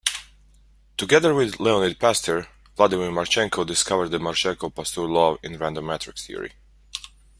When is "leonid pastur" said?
1.59-2.47